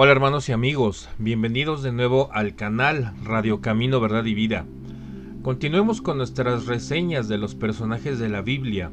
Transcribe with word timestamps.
Hola 0.00 0.12
hermanos 0.12 0.48
y 0.48 0.52
amigos, 0.52 1.08
bienvenidos 1.18 1.82
de 1.82 1.90
nuevo 1.90 2.30
al 2.32 2.54
canal 2.54 3.14
Radio 3.24 3.60
Camino, 3.60 3.98
Verdad 3.98 4.26
y 4.26 4.34
Vida. 4.34 4.64
Continuemos 5.42 6.00
con 6.02 6.18
nuestras 6.18 6.66
reseñas 6.66 7.26
de 7.26 7.36
los 7.36 7.56
personajes 7.56 8.20
de 8.20 8.28
la 8.28 8.40
Biblia 8.40 8.92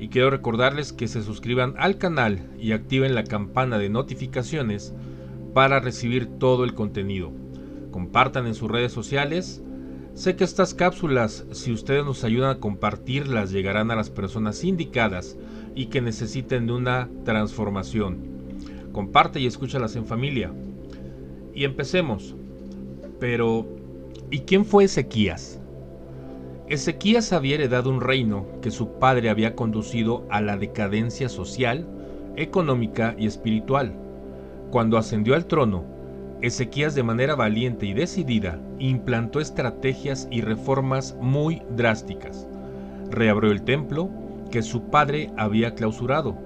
y 0.00 0.08
quiero 0.08 0.30
recordarles 0.30 0.92
que 0.92 1.06
se 1.06 1.22
suscriban 1.22 1.74
al 1.78 1.98
canal 1.98 2.50
y 2.58 2.72
activen 2.72 3.14
la 3.14 3.22
campana 3.22 3.78
de 3.78 3.90
notificaciones 3.90 4.92
para 5.54 5.78
recibir 5.78 6.26
todo 6.26 6.64
el 6.64 6.74
contenido. 6.74 7.30
Compartan 7.92 8.48
en 8.48 8.56
sus 8.56 8.68
redes 8.68 8.90
sociales. 8.90 9.62
Sé 10.14 10.34
que 10.34 10.42
estas 10.42 10.74
cápsulas, 10.74 11.46
si 11.52 11.70
ustedes 11.70 12.04
nos 12.04 12.24
ayudan 12.24 12.50
a 12.50 12.58
compartirlas, 12.58 13.52
llegarán 13.52 13.92
a 13.92 13.94
las 13.94 14.10
personas 14.10 14.64
indicadas 14.64 15.38
y 15.76 15.86
que 15.86 16.00
necesiten 16.00 16.66
de 16.66 16.72
una 16.72 17.08
transformación 17.24 18.33
comparte 18.94 19.40
y 19.40 19.46
escúchalas 19.46 19.94
en 19.96 20.06
familia. 20.06 20.50
Y 21.52 21.64
empecemos. 21.64 22.34
Pero, 23.20 23.66
¿y 24.30 24.40
quién 24.40 24.64
fue 24.64 24.84
Ezequías? 24.84 25.60
Ezequías 26.68 27.34
había 27.34 27.56
heredado 27.56 27.90
un 27.90 28.00
reino 28.00 28.46
que 28.62 28.70
su 28.70 28.98
padre 28.98 29.28
había 29.28 29.54
conducido 29.54 30.26
a 30.30 30.40
la 30.40 30.56
decadencia 30.56 31.28
social, 31.28 31.86
económica 32.36 33.14
y 33.18 33.26
espiritual. 33.26 33.92
Cuando 34.70 34.96
ascendió 34.96 35.34
al 35.34 35.44
trono, 35.44 35.84
Ezequías 36.40 36.94
de 36.94 37.02
manera 37.02 37.34
valiente 37.34 37.86
y 37.86 37.94
decidida 37.94 38.60
implantó 38.78 39.40
estrategias 39.40 40.28
y 40.30 40.40
reformas 40.40 41.16
muy 41.20 41.62
drásticas. 41.76 42.46
Reabrió 43.10 43.50
el 43.50 43.62
templo 43.62 44.10
que 44.50 44.62
su 44.62 44.82
padre 44.84 45.30
había 45.36 45.74
clausurado 45.74 46.43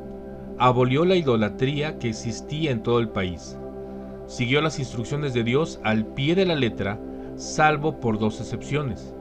abolió 0.59 1.05
la 1.05 1.15
idolatría 1.15 1.99
que 1.99 2.09
existía 2.09 2.73
en 2.73 2.83
todo 2.83 2.99
el 2.99 3.09
país. 3.09 3.57
Siguió 4.27 4.61
las 4.61 4.79
instrucciones 4.79 5.33
de 5.33 5.45
Dios 5.45 5.81
al 5.85 6.05
pie 6.05 6.35
de 6.35 6.47
la 6.47 6.57
letra, 6.57 6.99
salvo 7.37 8.01
por 8.01 8.19
dos 8.19 8.41
excepciones. 8.41 9.15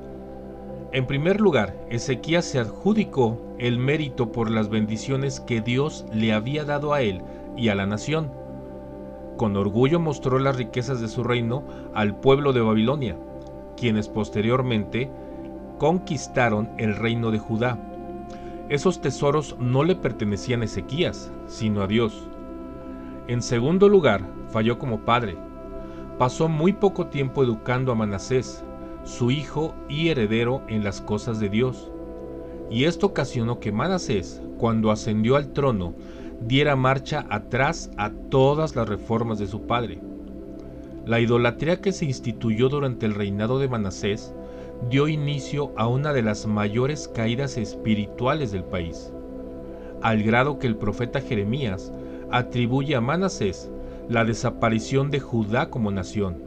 En 0.91 1.05
primer 1.05 1.39
lugar, 1.39 1.75
Ezequías 1.89 2.45
se 2.45 2.59
adjudicó 2.59 3.39
el 3.59 3.77
mérito 3.77 4.31
por 4.31 4.49
las 4.49 4.69
bendiciones 4.69 5.39
que 5.39 5.61
Dios 5.61 6.05
le 6.11 6.33
había 6.33 6.65
dado 6.65 6.93
a 6.93 7.02
él 7.02 7.21
y 7.55 7.69
a 7.69 7.75
la 7.75 7.85
nación. 7.85 8.31
Con 9.38 9.55
orgullo 9.55 9.99
mostró 9.99 10.39
las 10.39 10.55
riquezas 10.55 10.99
de 10.99 11.08
su 11.08 11.23
reino 11.23 11.63
al 11.93 12.19
pueblo 12.19 12.53
de 12.53 12.61
Babilonia, 12.61 13.15
quienes 13.75 14.09
posteriormente 14.09 15.11
conquistaron 15.77 16.69
el 16.77 16.95
reino 16.95 17.30
de 17.30 17.38
Judá 17.38 17.77
esos 18.69 18.99
tesoros 18.99 19.55
no 19.59 19.83
le 19.83 19.95
pertenecían 19.95 20.61
a 20.61 20.65
Ezequías, 20.65 21.31
sino 21.47 21.81
a 21.81 21.87
Dios. 21.87 22.27
En 23.27 23.41
segundo 23.41 23.87
lugar, 23.87 24.21
falló 24.49 24.77
como 24.77 25.01
padre. 25.01 25.37
Pasó 26.17 26.49
muy 26.49 26.73
poco 26.73 27.07
tiempo 27.07 27.43
educando 27.43 27.91
a 27.91 27.95
Manasés, 27.95 28.63
su 29.03 29.31
hijo 29.31 29.73
y 29.87 30.09
heredero 30.09 30.63
en 30.67 30.83
las 30.83 30.99
cosas 30.99 31.39
de 31.39 31.49
Dios. 31.49 31.91
Y 32.69 32.83
esto 32.83 33.07
ocasionó 33.07 33.59
que 33.59 33.71
Manasés, 33.71 34.41
cuando 34.57 34.91
ascendió 34.91 35.37
al 35.37 35.53
trono, 35.53 35.93
diera 36.41 36.75
marcha 36.75 37.25
atrás 37.29 37.89
a 37.97 38.11
todas 38.11 38.75
las 38.75 38.87
reformas 38.87 39.39
de 39.39 39.47
su 39.47 39.61
padre. 39.61 40.02
La 41.05 41.21
idolatría 41.21 41.79
que 41.79 41.93
se 41.93 42.03
instituyó 42.03 42.67
durante 42.67 43.05
el 43.05 43.15
reinado 43.15 43.59
de 43.59 43.69
Manasés 43.69 44.33
dio 44.89 45.08
inicio 45.08 45.73
a 45.75 45.88
una 45.88 46.14
de 46.14 46.22
las 46.22 46.45
mayores 46.45 47.08
caídas 47.08 47.58
espirituales 47.58 48.52
del 48.52 48.64
país, 48.64 49.11
al 50.02 50.23
grado 50.23 50.59
que 50.59 50.67
el 50.67 50.78
profeta 50.78 51.20
Jeremías 51.20 51.92
atribuye 52.31 52.95
a 52.95 53.02
Manasés 53.02 53.70
la 54.08 54.23
desaparición 54.23 55.11
de 55.11 55.20
Judá 55.20 55.70
como 55.70 55.92
nación, 55.92 56.42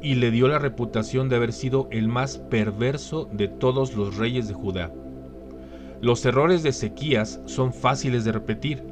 y 0.00 0.16
le 0.16 0.32
dio 0.32 0.48
la 0.48 0.58
reputación 0.58 1.28
de 1.28 1.36
haber 1.36 1.52
sido 1.52 1.88
el 1.92 2.08
más 2.08 2.38
perverso 2.38 3.28
de 3.32 3.46
todos 3.46 3.94
los 3.94 4.16
reyes 4.16 4.48
de 4.48 4.54
Judá. 4.54 4.92
Los 6.00 6.26
errores 6.26 6.64
de 6.64 6.70
Ezequías 6.70 7.40
son 7.46 7.72
fáciles 7.72 8.24
de 8.24 8.32
repetir. 8.32 8.82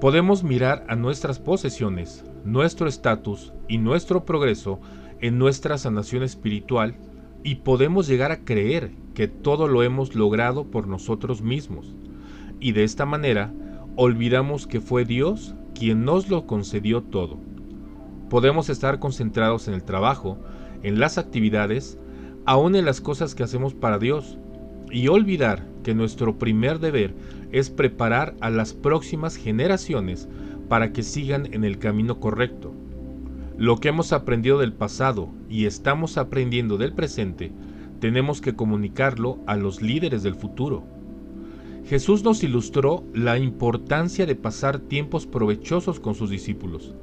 Podemos 0.00 0.44
mirar 0.44 0.84
a 0.88 0.94
nuestras 0.94 1.40
posesiones, 1.40 2.24
nuestro 2.44 2.88
estatus 2.88 3.52
y 3.66 3.78
nuestro 3.78 4.24
progreso 4.24 4.78
en 5.20 5.38
nuestra 5.38 5.76
sanación 5.78 6.22
espiritual 6.22 6.94
y 7.42 7.56
podemos 7.56 8.06
llegar 8.06 8.32
a 8.32 8.44
creer 8.44 8.92
que 9.14 9.28
todo 9.28 9.68
lo 9.68 9.82
hemos 9.82 10.14
logrado 10.14 10.64
por 10.64 10.86
nosotros 10.86 11.42
mismos. 11.42 11.94
Y 12.60 12.72
de 12.72 12.84
esta 12.84 13.06
manera 13.06 13.52
olvidamos 13.96 14.66
que 14.66 14.80
fue 14.80 15.04
Dios 15.04 15.54
quien 15.74 16.04
nos 16.04 16.28
lo 16.28 16.46
concedió 16.46 17.02
todo. 17.02 17.38
Podemos 18.30 18.68
estar 18.68 18.98
concentrados 18.98 19.68
en 19.68 19.74
el 19.74 19.82
trabajo, 19.82 20.38
en 20.82 21.00
las 21.00 21.18
actividades, 21.18 21.98
aún 22.44 22.76
en 22.76 22.84
las 22.84 23.00
cosas 23.00 23.34
que 23.34 23.42
hacemos 23.42 23.74
para 23.74 23.98
Dios, 23.98 24.38
y 24.90 25.08
olvidar 25.08 25.66
que 25.82 25.94
nuestro 25.94 26.38
primer 26.38 26.78
deber 26.78 27.14
es 27.52 27.70
preparar 27.70 28.34
a 28.40 28.50
las 28.50 28.74
próximas 28.74 29.36
generaciones 29.36 30.28
para 30.68 30.92
que 30.92 31.02
sigan 31.02 31.52
en 31.52 31.64
el 31.64 31.78
camino 31.78 32.20
correcto. 32.20 32.72
Lo 33.58 33.78
que 33.78 33.88
hemos 33.88 34.12
aprendido 34.12 34.58
del 34.58 34.72
pasado 34.72 35.30
y 35.50 35.66
estamos 35.66 36.16
aprendiendo 36.16 36.76
del 36.76 36.92
presente, 36.92 37.50
tenemos 37.98 38.40
que 38.40 38.54
comunicarlo 38.54 39.40
a 39.48 39.56
los 39.56 39.82
líderes 39.82 40.22
del 40.22 40.36
futuro. 40.36 40.84
Jesús 41.88 42.22
nos 42.22 42.44
ilustró 42.44 43.02
la 43.14 43.36
importancia 43.36 44.26
de 44.26 44.36
pasar 44.36 44.78
tiempos 44.78 45.26
provechosos 45.26 45.98
con 45.98 46.14
sus 46.14 46.30
discípulos, 46.30 46.94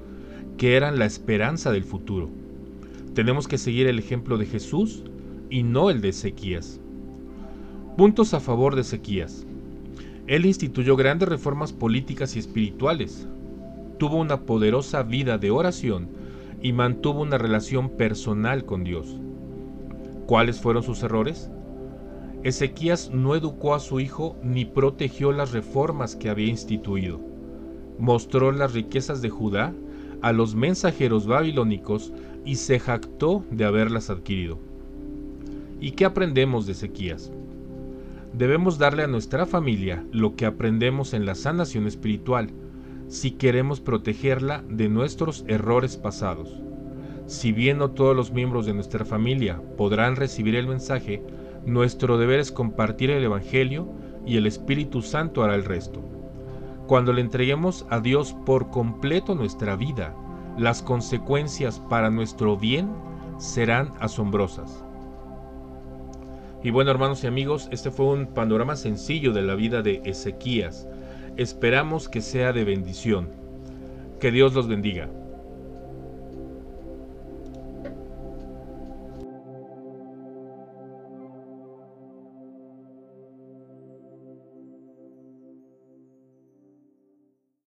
que 0.57 0.77
eran 0.77 0.97
la 0.97 1.05
esperanza 1.05 1.73
del 1.73 1.83
futuro. 1.83 2.29
Tenemos 3.13 3.49
que 3.49 3.57
seguir 3.57 3.87
el 3.87 3.99
ejemplo 3.99 4.37
de 4.37 4.45
Jesús 4.45 5.03
y 5.49 5.63
no 5.63 5.89
el 5.89 5.99
de 5.99 6.09
Ezequías. 6.09 6.79
Puntos 7.97 8.33
a 8.33 8.39
favor 8.39 8.75
de 8.75 8.81
Ezequías. 8.81 9.45
Él 10.25 10.45
instituyó 10.45 10.95
grandes 10.95 11.27
reformas 11.27 11.73
políticas 11.73 12.37
y 12.37 12.39
espirituales. 12.39 13.27
Tuvo 13.99 14.15
una 14.15 14.41
poderosa 14.45 15.03
vida 15.03 15.37
de 15.37 15.51
oración 15.51 16.23
y 16.65 16.73
mantuvo 16.73 17.21
una 17.21 17.37
relación 17.37 17.89
personal 17.89 18.65
con 18.65 18.83
Dios. 18.83 19.19
¿Cuáles 20.25 20.59
fueron 20.59 20.81
sus 20.81 21.03
errores? 21.03 21.51
Ezequías 22.41 23.11
no 23.11 23.35
educó 23.35 23.75
a 23.75 23.79
su 23.79 23.99
hijo 23.99 24.35
ni 24.41 24.65
protegió 24.65 25.31
las 25.31 25.51
reformas 25.51 26.15
que 26.15 26.27
había 26.27 26.47
instituido. 26.47 27.19
Mostró 27.99 28.51
las 28.51 28.73
riquezas 28.73 29.21
de 29.21 29.29
Judá 29.29 29.75
a 30.23 30.31
los 30.31 30.55
mensajeros 30.55 31.27
babilónicos 31.27 32.11
y 32.45 32.55
se 32.55 32.79
jactó 32.79 33.43
de 33.51 33.65
haberlas 33.65 34.09
adquirido. 34.09 34.57
¿Y 35.79 35.91
qué 35.91 36.05
aprendemos 36.05 36.65
de 36.65 36.71
Ezequías? 36.71 37.31
Debemos 38.33 38.79
darle 38.79 39.03
a 39.03 39.07
nuestra 39.07 39.45
familia 39.45 40.03
lo 40.11 40.35
que 40.35 40.47
aprendemos 40.47 41.13
en 41.13 41.27
la 41.27 41.35
sanación 41.35 41.85
espiritual, 41.85 42.49
si 43.07 43.31
queremos 43.31 43.81
protegerla 43.81 44.63
de 44.69 44.89
nuestros 44.89 45.45
errores 45.47 45.97
pasados. 45.97 46.61
Si 47.27 47.51
bien 47.51 47.79
no 47.79 47.91
todos 47.91 48.15
los 48.15 48.31
miembros 48.31 48.65
de 48.65 48.73
nuestra 48.73 49.05
familia 49.05 49.61
podrán 49.77 50.15
recibir 50.15 50.55
el 50.55 50.67
mensaje, 50.67 51.23
nuestro 51.65 52.17
deber 52.17 52.39
es 52.39 52.51
compartir 52.51 53.09
el 53.09 53.23
Evangelio 53.23 53.87
y 54.25 54.37
el 54.37 54.45
Espíritu 54.45 55.01
Santo 55.01 55.43
hará 55.43 55.55
el 55.55 55.65
resto. 55.65 56.01
Cuando 56.87 57.13
le 57.13 57.21
entreguemos 57.21 57.85
a 57.89 57.99
Dios 57.99 58.35
por 58.45 58.69
completo 58.69 59.33
nuestra 59.33 59.75
vida, 59.75 60.15
las 60.57 60.83
consecuencias 60.83 61.79
para 61.89 62.09
nuestro 62.09 62.57
bien 62.57 62.89
serán 63.37 63.91
asombrosas. 63.99 64.83
Y 66.63 66.71
bueno 66.71 66.91
hermanos 66.91 67.23
y 67.23 67.27
amigos, 67.27 67.67
este 67.71 67.91
fue 67.91 68.07
un 68.07 68.27
panorama 68.27 68.75
sencillo 68.75 69.33
de 69.33 69.41
la 69.41 69.55
vida 69.55 69.81
de 69.81 70.01
Ezequías 70.05 70.87
Esperamos 71.37 72.07
que 72.07 72.21
sea 72.21 72.53
de 72.53 72.63
bendición. 72.63 73.27
Que 74.21 74.31
Dios 74.31 74.53
los 74.53 74.69
bendiga. 74.69 75.09